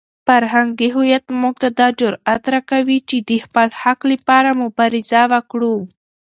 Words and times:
فرهنګي 0.27 0.89
هویت 0.95 1.25
موږ 1.41 1.53
ته 1.61 1.67
دا 1.79 1.87
جرئت 1.99 2.43
راکوي 2.53 2.99
چې 3.09 3.17
د 3.29 3.31
خپل 3.45 3.67
حق 3.81 3.99
لپاره 4.11 4.59
مبارزه 4.63 5.21
وکړو. 5.33 5.75